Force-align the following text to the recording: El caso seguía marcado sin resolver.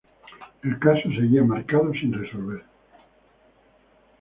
El 0.63 0.79
caso 0.79 1.07
seguía 1.11 1.43
marcado 1.43 1.93
sin 1.93 2.11
resolver. 2.11 2.63